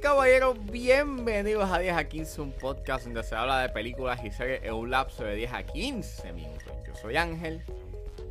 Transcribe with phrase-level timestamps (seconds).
[0.00, 4.62] caballeros, bienvenidos a 10 a 15, un podcast donde se habla de películas y series
[4.62, 6.72] en un lapso de 10 a 15 minutos.
[6.86, 7.62] Yo soy Ángel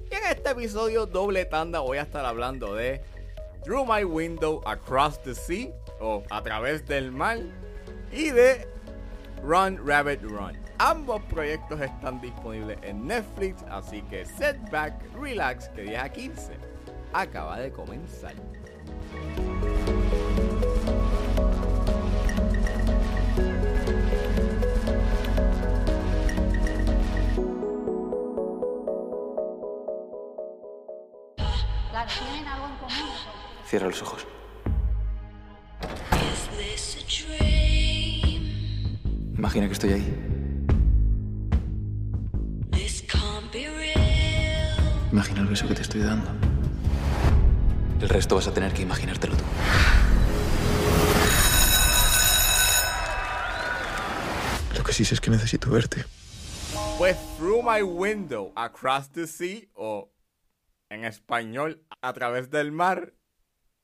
[0.10, 3.02] y en este episodio doble tanda voy a estar hablando de
[3.64, 5.70] Through My Window Across the Sea
[6.00, 7.38] o A través del mar
[8.12, 8.68] y de
[9.44, 10.58] Run Rabbit Run.
[10.80, 16.54] Ambos proyectos están disponibles en Netflix, así que set back, relax, que 10 a 15
[17.14, 18.34] acaba de comenzar.
[33.72, 34.28] Cierra los ojos.
[39.38, 40.14] Imagina que estoy ahí.
[45.14, 46.30] Imagina el beso que te estoy dando.
[48.02, 49.44] El resto vas a tener que imaginártelo tú.
[54.76, 56.04] Lo que sí sé es que necesito verte.
[56.98, 60.12] Pues Through My Window Across the Sea o
[60.90, 63.14] en español A través del mar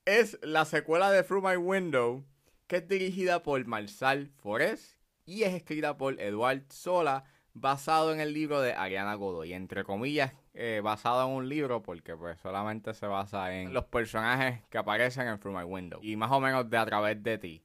[0.08, 2.24] es la secuela de Through My Window
[2.66, 8.32] que es dirigida por Marsal Forest y es escrita por Eduard Sola basado en el
[8.32, 13.06] libro de Ariana Godoy, entre comillas eh, basado en un libro porque pues solamente se
[13.06, 16.78] basa en los personajes que aparecen en Through My Window y más o menos de
[16.78, 17.62] A través de ti.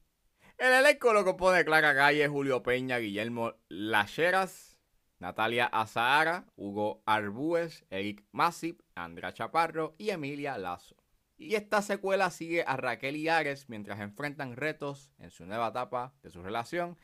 [0.58, 4.77] El elenco lo compone Clara Calle, Julio Peña, Guillermo Lacheras,
[5.19, 11.03] Natalia Azahara, Hugo Arbúez, Eric Masip, Andrea Chaparro y Emilia Lazo.
[11.38, 16.14] Y esta secuela sigue a Raquel y Ares mientras enfrentan retos en su nueva etapa
[16.22, 16.98] de su relación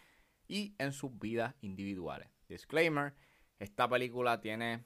[0.47, 2.29] y en sus vidas individuales.
[2.47, 3.15] Disclaimer,
[3.59, 4.85] esta película tiene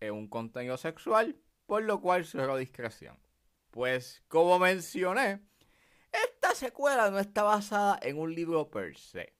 [0.00, 3.18] eh, un contenido sexual, por lo cual cero discreción.
[3.70, 5.40] Pues como mencioné,
[6.12, 9.34] esta secuela no está basada en un libro per se.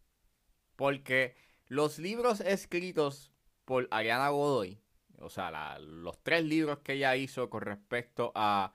[0.77, 1.37] Porque
[1.67, 3.33] los libros escritos
[3.65, 4.81] por Ariana Godoy,
[5.19, 8.73] o sea, los tres libros que ella hizo con respecto a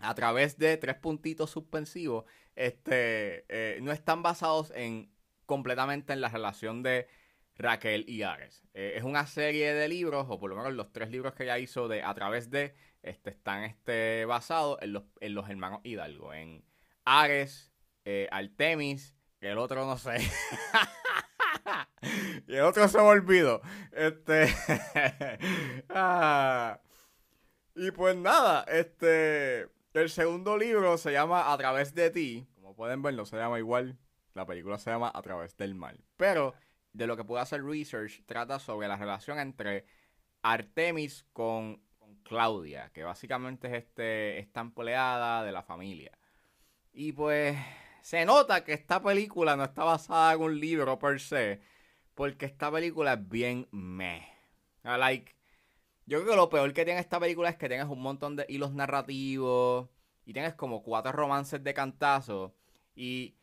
[0.00, 2.24] a través de tres puntitos suspensivos,
[2.56, 5.10] este, eh, no están basados en
[5.46, 7.08] completamente en la relación de
[7.56, 8.64] Raquel y Ares.
[8.74, 11.58] Eh, es una serie de libros, o por lo menos los tres libros que ella
[11.58, 16.32] hizo de a través de, este, están este, basados en los, en los hermanos Hidalgo,
[16.32, 16.64] en
[17.04, 17.72] Ares,
[18.04, 20.18] eh, Artemis, el otro no sé.
[22.46, 23.60] y el otro se me olvidó.
[23.92, 24.48] Este.
[25.88, 26.80] ah.
[27.74, 29.68] Y pues nada, este.
[29.92, 32.46] El segundo libro se llama A través de ti.
[32.54, 33.98] Como pueden ver, no se llama igual.
[34.34, 36.04] La película se llama A través del mal.
[36.16, 36.54] Pero
[36.92, 39.84] de lo que pude hacer research, trata sobre la relación entre
[40.42, 41.82] Artemis con,
[42.22, 46.16] Claudia, que básicamente es este, esta empleada de la familia.
[46.92, 47.56] Y pues
[48.02, 51.60] se nota que esta película no está basada en un libro per se,
[52.14, 54.28] porque esta película es bien meh.
[54.84, 55.34] Like,
[56.10, 58.44] yo creo que lo peor que tiene esta película es que tienes un montón de
[58.48, 59.88] hilos narrativos
[60.26, 62.52] y tienes como cuatro romances de cantazo
[62.96, 63.36] y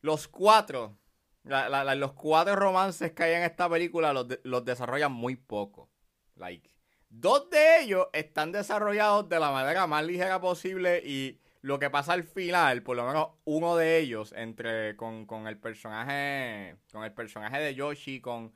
[0.00, 0.96] los cuatro,
[1.44, 5.90] los cuatro romances que hay en esta película los, los desarrollan muy poco.
[6.36, 6.74] Like,
[7.10, 12.14] dos de ellos están desarrollados de la manera más ligera posible y lo que pasa
[12.14, 17.12] al final, por lo menos uno de ellos, entre con, con el personaje, con el
[17.12, 18.54] personaje de Yoshi, con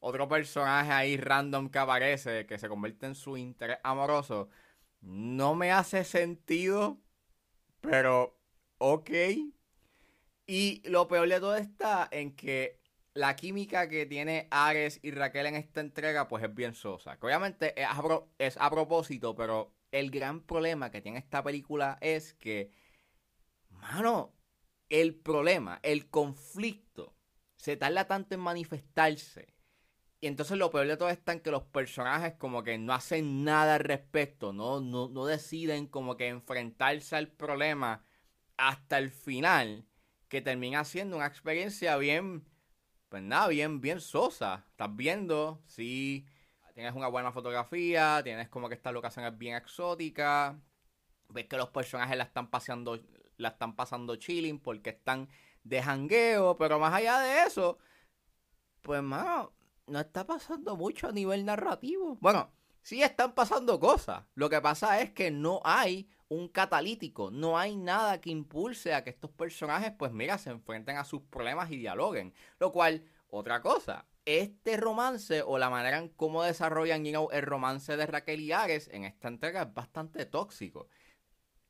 [0.00, 4.48] otro personaje ahí random que aparece, que se convierte en su interés amoroso,
[5.00, 7.00] no me hace sentido,
[7.80, 8.38] pero
[8.78, 9.10] ok.
[10.46, 12.80] Y lo peor de todo está en que
[13.14, 17.18] la química que tiene Ares y Raquel en esta entrega, pues es bien sosa.
[17.18, 21.42] Que obviamente es a, pro- es a propósito, pero el gran problema que tiene esta
[21.42, 22.72] película es que,
[23.70, 24.34] mano,
[24.88, 27.16] el problema, el conflicto,
[27.56, 29.54] se tarda tanto en manifestarse.
[30.20, 33.44] Y entonces lo peor de todo está en que los personajes como que no hacen
[33.44, 38.04] nada al respecto, no, no, no deciden como que enfrentarse al problema
[38.58, 39.86] hasta el final,
[40.28, 42.44] que termina siendo una experiencia bien,
[43.08, 44.66] pues nada, bien, bien sosa.
[44.70, 46.26] Estás viendo, sí,
[46.74, 50.60] tienes una buena fotografía, tienes como que esta locación es bien exótica,
[51.28, 53.00] ves que los personajes la están pasando,
[53.38, 55.28] la están pasando chilling porque están
[55.64, 57.78] de jangueo, pero más allá de eso,
[58.82, 59.52] pues mano,
[59.90, 62.16] no está pasando mucho a nivel narrativo.
[62.20, 62.52] Bueno,
[62.82, 64.24] sí están pasando cosas.
[64.34, 69.02] Lo que pasa es que no hay un catalítico, no hay nada que impulse a
[69.02, 72.32] que estos personajes, pues mira, se enfrenten a sus problemas y dialoguen.
[72.58, 77.96] Lo cual, otra cosa, este romance o la manera en cómo desarrollan you el romance
[77.96, 80.88] de Raquel y en esta entrega es bastante tóxico.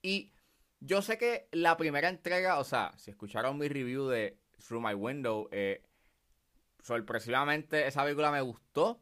[0.03, 0.33] Y
[0.81, 4.95] Yo sé que la primera entrega, o sea, si escucharon mi review de Through My
[4.95, 5.83] Window, eh,
[6.83, 9.01] sorpresivamente esa película me gustó.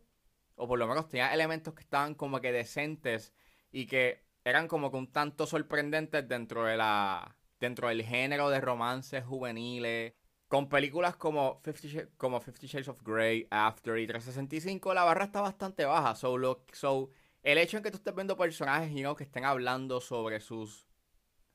[0.57, 3.33] O por lo menos tenía elementos que estaban como que decentes
[3.71, 7.37] y que eran como que un tanto sorprendentes dentro de la.
[7.61, 10.15] dentro del género de romances juveniles.
[10.49, 15.25] Con películas como Fifty, Sh- como Fifty Shades of Grey, After y 365, la barra
[15.27, 16.15] está bastante baja.
[16.17, 17.11] So, lo- so,
[17.43, 20.87] el hecho en que tú estés viendo personajes you know, que estén hablando sobre sus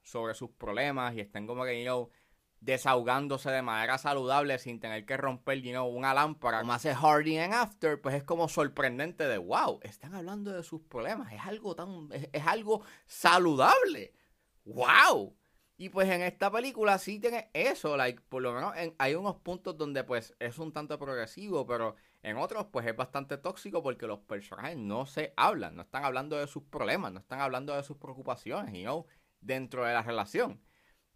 [0.03, 2.09] sobre sus problemas y estén como que, you know,
[2.63, 7.37] desahogándose de manera saludable sin tener que romper, you know, una lámpara, como hace Hardy
[7.37, 11.75] en After, pues es como sorprendente de, wow, están hablando de sus problemas, es algo
[11.75, 14.13] tan, es, algo saludable,
[14.65, 15.35] wow.
[15.75, 19.35] Y pues en esta película sí tiene eso, like, por lo menos en- hay unos
[19.37, 24.07] puntos donde pues es un tanto progresivo, pero en otros pues es bastante tóxico porque
[24.07, 27.83] los personajes no se hablan, no están hablando de sus problemas, no están hablando de
[27.83, 29.05] sus preocupaciones, you know,
[29.41, 30.61] dentro de la relación.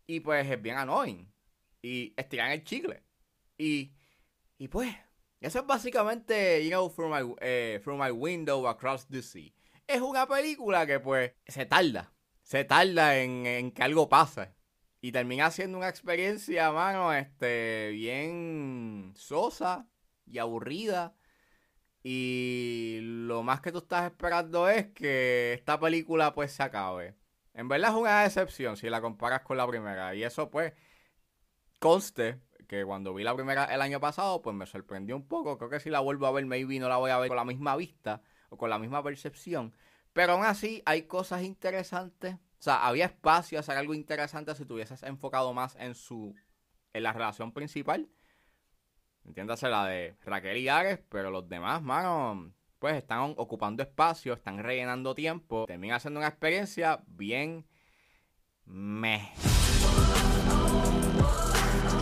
[0.07, 1.31] Y pues es bien annoying.
[1.88, 3.01] Y estiran el chicle.
[3.57, 3.94] Y,
[4.57, 4.94] y pues,
[5.39, 9.54] eso es básicamente, you know, Through My, eh, Through My Window Across the Sea.
[9.88, 12.13] Es una película que pues se tarda.
[12.42, 14.54] Se tarda en, en que algo pase.
[15.00, 19.88] Y termina siendo una experiencia, mano, este, bien sosa
[20.25, 21.16] y aburrida.
[22.04, 27.16] Y lo más que tú estás esperando es que esta película pues se acabe.
[27.54, 30.13] En verdad es una decepción si la comparas con la primera.
[30.16, 30.74] Y eso pues
[31.79, 35.57] conste que cuando vi la primera el año pasado pues me sorprendió un poco.
[35.57, 37.45] Creo que si la vuelvo a ver maybe no la voy a ver con la
[37.45, 39.74] misma vista o con la misma percepción.
[40.13, 42.35] Pero aún así hay cosas interesantes.
[42.35, 46.35] O sea, había espacio a hacer algo interesante si te hubieses enfocado más en su
[46.94, 48.09] en la relación principal.
[49.25, 54.63] Entiéndase la de Raquel y Ares, pero los demás, mano, pues están ocupando espacio, están
[54.63, 55.65] rellenando tiempo.
[55.68, 57.68] Termina siendo una experiencia bien
[58.65, 59.33] meh.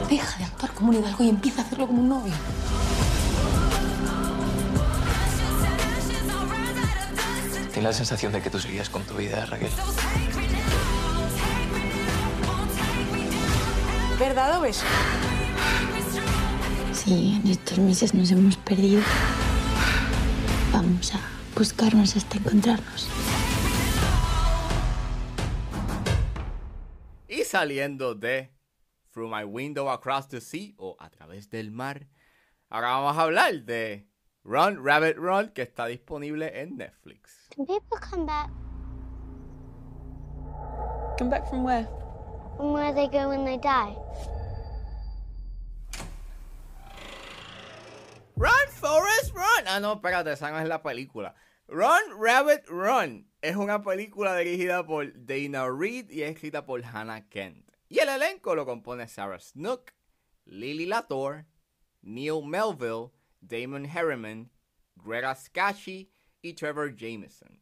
[0.10, 2.34] Deja de actuar como un hidalgo y empieza a hacerlo como un novio.
[7.74, 9.70] Tengo la sensación de que tú seguías con tu vida, Raquel.
[14.18, 14.86] ¿Verdad o beso?
[16.94, 19.02] Sí, en estos meses nos hemos perdido.
[20.72, 21.20] Vamos a
[21.54, 23.10] buscarnos hasta encontrarnos.
[27.28, 28.55] Y saliendo de
[29.16, 32.06] Through My Window Across the Sea o A través del mar,
[32.70, 34.10] ahora vamos a hablar de
[34.44, 37.48] Run Rabbit Run que está disponible en Netflix.
[37.56, 38.50] Can people come back?
[41.18, 41.88] Come back from where?
[42.60, 43.96] And where they go when they die?
[48.36, 49.64] Run Forest Run.
[49.66, 51.36] Ah, no, espérate, esa no es la película.
[51.70, 57.65] Run Rabbit Run es una película dirigida por Dana Reed y escrita por Hannah Kent.
[57.88, 59.92] Y el elenco lo compone Sarah Snook,
[60.46, 61.46] Lily Latour,
[62.02, 63.12] Neil Melville,
[63.42, 64.52] Damon Harriman,
[64.96, 66.12] Greta Scacchi
[66.42, 67.62] y Trevor Jameson.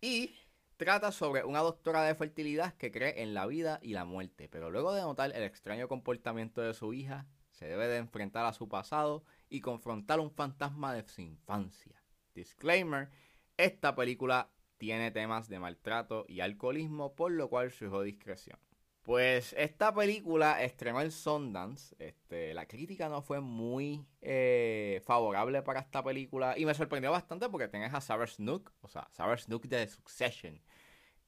[0.00, 0.34] Y
[0.76, 4.70] trata sobre una doctora de fertilidad que cree en la vida y la muerte, pero
[4.70, 8.68] luego de notar el extraño comportamiento de su hija, se debe de enfrentar a su
[8.68, 12.02] pasado y confrontar un fantasma de su infancia.
[12.34, 13.10] Disclaimer,
[13.56, 18.58] esta película tiene temas de maltrato y alcoholismo, por lo cual sugiero discreción.
[19.02, 21.94] Pues esta película estrenó en Sundance.
[21.98, 26.56] Este, la crítica no fue muy eh, favorable para esta película.
[26.56, 28.72] Y me sorprendió bastante porque tienes a Sarah Snook.
[28.80, 30.62] O sea, Sarah Snook de Succession.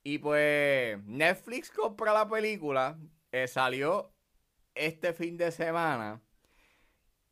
[0.05, 2.99] Y pues Netflix compra la película.
[3.33, 4.15] eh, salió
[4.75, 6.23] este fin de semana.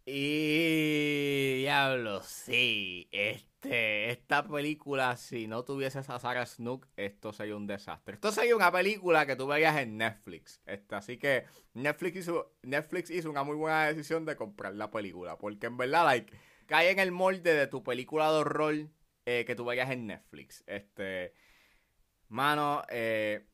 [0.04, 3.08] Y diablo, sí.
[3.12, 8.14] Este, esta película, si no tuvieses a Sarah Snook, esto sería un desastre.
[8.14, 10.60] Esto sería una película que tú verías en Netflix.
[10.66, 11.44] Este, así que
[11.74, 15.38] Netflix hizo, Netflix hizo una muy buena decisión de comprar la película.
[15.38, 18.74] Porque en verdad, like, cae en el molde de tu película de horror
[19.24, 20.64] eh, que tú verías en Netflix.
[20.66, 21.32] Este.
[22.28, 23.46] Mano, eh,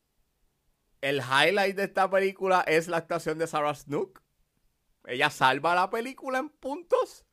[1.03, 4.23] el highlight de esta película es la actuación de Sarah Snook.
[5.09, 7.25] Ella salva la película en puntos.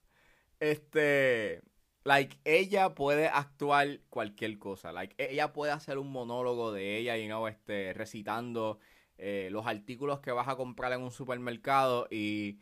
[0.60, 1.62] Este.
[2.03, 4.91] Like, ella puede actuar cualquier cosa.
[4.91, 8.79] Like, ella puede hacer un monólogo de ella y no, este, recitando
[9.17, 12.60] eh, los artículos que vas a comprar en un supermercado y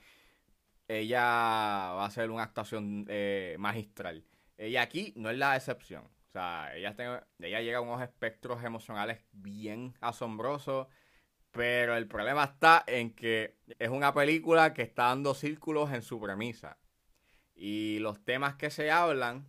[0.88, 4.26] ella va a hacer una actuación eh, magistral.
[4.58, 6.04] Ella aquí no es la excepción.
[6.06, 10.88] O sea, ella, tiene- ella llega a unos espectros emocionales bien asombrosos.
[11.54, 16.20] Pero el problema está en que es una película que está dando círculos en su
[16.20, 16.80] premisa.
[17.56, 19.48] Y los temas que se hablan,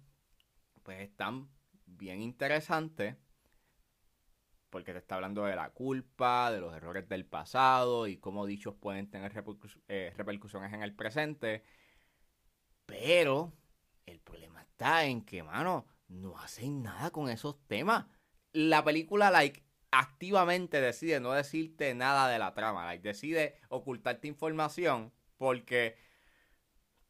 [0.82, 1.48] pues están
[1.86, 3.16] bien interesantes.
[4.70, 8.74] porque te está hablando de la culpa, de los errores del pasado y cómo dichos
[8.74, 9.32] pueden tener
[9.86, 11.62] eh, repercusiones en el presente.
[12.84, 13.52] Pero
[14.04, 18.06] el problema está en que, mano, no hacen nada con esos temas.
[18.52, 19.62] La película, like,
[19.98, 22.84] activamente decide no decirte nada de la trama.
[22.86, 25.96] Like, decide ocultarte información porque,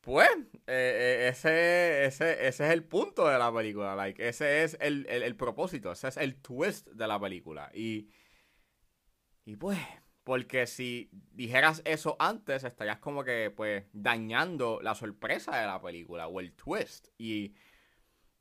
[0.01, 0.29] pues,
[0.67, 3.95] eh, eh, ese, ese, ese es el punto de la película.
[3.97, 7.71] Like, ese es el, el, el propósito, ese es el twist de la película.
[7.75, 8.11] Y,
[9.45, 9.79] y pues,
[10.25, 16.29] porque si dijeras eso antes, estarías como que, pues, dañando la sorpresa de la película
[16.29, 17.09] o el twist.
[17.19, 17.55] Y,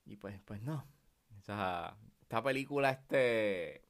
[0.06, 0.88] y pues, pues no.
[1.38, 3.83] O sea, esta película, este,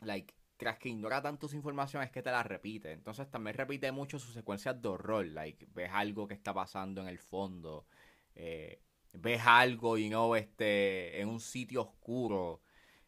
[0.00, 2.92] like, tras que ignora tanto su información, es que te la repite.
[2.92, 5.26] Entonces también repite mucho sus secuencias de horror.
[5.26, 7.86] Like, ves algo que está pasando en el fondo.
[8.34, 12.62] eh, ves algo y no, este, en un sitio oscuro.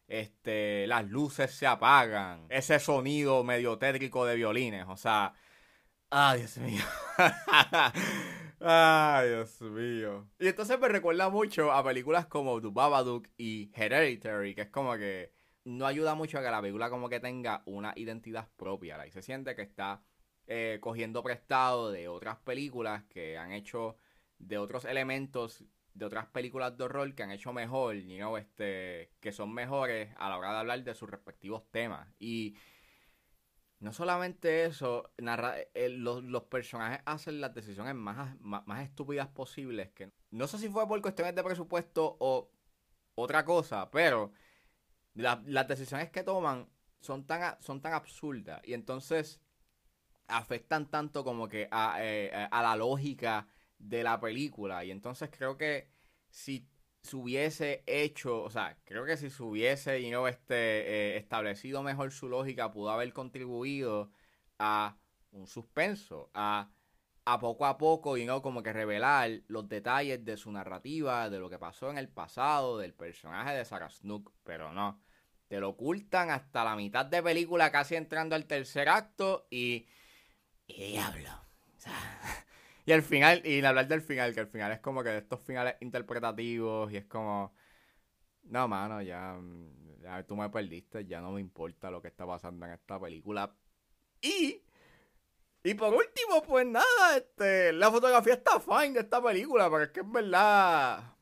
[0.07, 2.45] Este, las luces se apagan.
[2.49, 4.85] Ese sonido medio tétrico de violines.
[4.89, 5.33] O sea,
[6.09, 6.83] ay, Dios mío.
[8.59, 10.27] Ay, Dios mío.
[10.39, 14.95] Y entonces me recuerda mucho a películas como The Babadook y Hereditary, que es como
[14.97, 15.31] que
[15.63, 18.97] no ayuda mucho a que la película como que tenga una identidad propia.
[18.97, 20.03] like, se siente que está
[20.47, 23.95] eh, cogiendo prestado de otras películas que han hecho,
[24.37, 25.63] de otros elementos
[25.93, 30.29] de otras películas de horror que han hecho mejor, you este, que son mejores a
[30.29, 32.07] la hora de hablar de sus respectivos temas.
[32.17, 32.55] Y
[33.79, 39.27] no solamente eso, narra- eh, los, los personajes hacen las decisiones más, más, más estúpidas
[39.27, 39.91] posibles.
[39.91, 42.51] Que no sé si fue por cuestiones de presupuesto o
[43.15, 44.31] otra cosa, pero
[45.15, 49.41] la- las decisiones que toman son tan, son tan absurdas y entonces
[50.27, 54.83] afectan tanto como que a, eh, a la lógica de la película.
[54.85, 55.89] Y entonces creo que
[56.29, 56.67] si
[57.03, 62.11] se hubiese hecho, o sea, creo que si se hubiese you este, eh, establecido mejor
[62.11, 64.11] su lógica, pudo haber contribuido
[64.59, 64.97] a
[65.31, 66.71] un suspenso, a,
[67.33, 71.39] a poco a poco, y no como que revelar los detalles de su narrativa, de
[71.39, 75.01] lo que pasó en el pasado, del personaje de Sarah Snook, pero no.
[75.47, 79.87] Te lo ocultan hasta la mitad de película, casi entrando al tercer acto, y.
[80.67, 81.29] Y diablo.
[81.75, 81.93] O sea,
[82.85, 85.41] y al final, y hablar del final, que al final es como que de estos
[85.41, 87.53] finales interpretativos, y es como.
[88.43, 89.37] No, mano, ya,
[90.01, 93.53] ya tú me perdiste, ya no me importa lo que está pasando en esta película.
[94.21, 94.61] Y.
[95.63, 99.89] Y por último, pues nada, este, la fotografía está fine de esta película, pero es
[99.91, 101.15] que en verdad.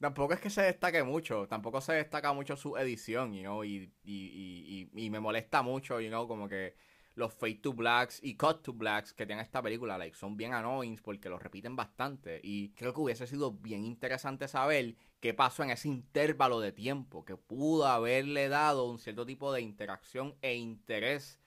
[0.00, 3.90] Tampoco es que se destaque mucho, tampoco se destaca mucho su edición, you know, y,
[4.02, 6.74] y, y, y, me molesta mucho, you know, como que
[7.14, 10.52] los fade to blacks y cut to blacks que tiene esta película, like, son bien
[10.52, 12.40] annoying porque los repiten bastante.
[12.42, 17.24] Y creo que hubiese sido bien interesante saber qué pasó en ese intervalo de tiempo,
[17.24, 21.40] que pudo haberle dado un cierto tipo de interacción e interés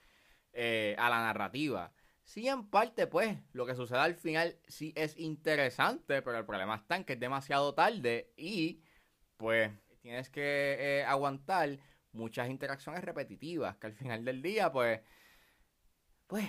[0.52, 1.92] eh, a la narrativa.
[2.28, 6.76] Sí, en parte, pues, lo que sucede al final sí es interesante, pero el problema
[6.76, 8.82] está en que es demasiado tarde y,
[9.38, 9.70] pues,
[10.02, 11.78] tienes que eh, aguantar
[12.12, 15.00] muchas interacciones repetitivas que al final del día, pues,
[16.26, 16.46] pues,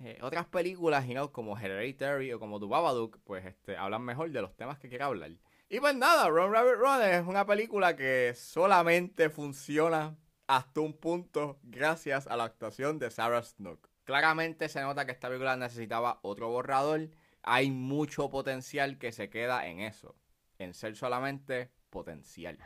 [0.00, 4.42] eh, otras películas, you know, como Hereditary o como Babadook, pues, este, hablan mejor de
[4.42, 5.30] los temas que quiero hablar.
[5.68, 10.18] Y pues nada, Run Rabbit Run es una película que solamente funciona
[10.48, 13.93] hasta un punto gracias a la actuación de Sarah Snook.
[14.04, 17.08] Claramente se nota que esta película necesitaba otro borrador.
[17.42, 20.14] Hay mucho potencial que se queda en eso,
[20.58, 22.58] en ser solamente potencial.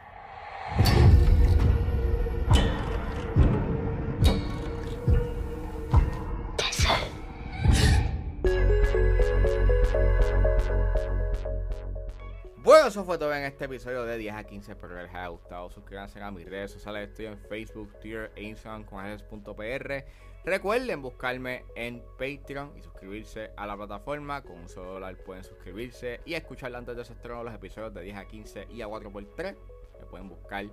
[12.65, 14.73] Bueno, eso fue todo en este episodio de 10 a 15.
[14.73, 15.71] Espero que les haya gustado.
[15.71, 17.09] Suscríbanse a mis redes sociales.
[17.09, 20.05] Estoy en Facebook, Twitter e Instagram con ángeles.pr.
[20.45, 24.43] Recuerden buscarme en Patreon y suscribirse a la plataforma.
[24.43, 28.03] Con un solo dólar pueden suscribirse y escuchar antes de su estreno los episodios de
[28.03, 29.57] 10 a 15 y a 4x3.
[30.01, 30.65] Me pueden buscar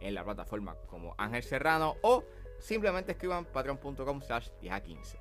[0.00, 2.24] en la plataforma como Ángel Serrano o
[2.58, 5.18] simplemente escriban patreon.com slash 10 a 15.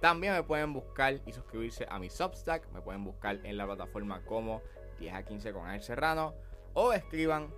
[0.00, 2.72] También me pueden buscar y suscribirse a mi Substack.
[2.72, 4.62] Me pueden buscar en la plataforma como
[4.98, 6.34] 10 a 15 con Ángel Serrano
[6.74, 7.52] o escriban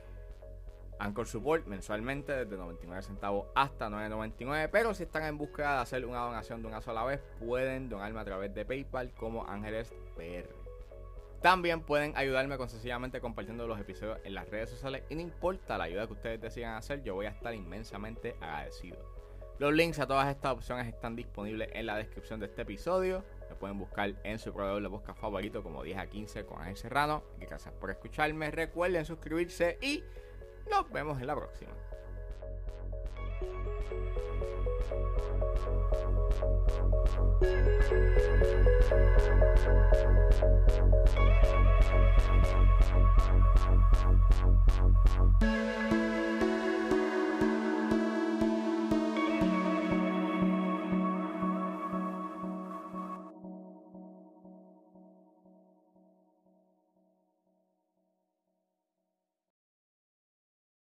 [0.97, 4.69] Anchor Support mensualmente desde 99 centavos hasta 9.99.
[4.71, 8.19] Pero si están en búsqueda de hacer una donación de una sola vez, pueden donarme
[8.19, 10.49] a través de PayPal como Ángeles PR.
[11.43, 15.77] También pueden ayudarme con sencillamente compartiendo los episodios en las redes sociales y no importa
[15.77, 19.14] la ayuda que ustedes decidan hacer, yo voy a estar inmensamente agradecido.
[19.57, 23.23] Los links a todas estas opciones están disponibles en la descripción de este episodio.
[23.49, 26.75] Me pueden buscar en su proveedor de podcast favorito como 10 a 15 con Ángel
[26.75, 27.23] Serrano.
[27.39, 28.51] Gracias por escucharme.
[28.51, 30.03] Recuerden suscribirse y
[30.69, 31.71] nos vemos en la próxima.